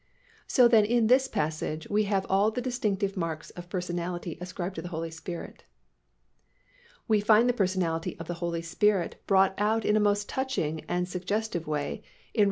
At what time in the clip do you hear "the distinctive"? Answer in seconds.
2.49-3.15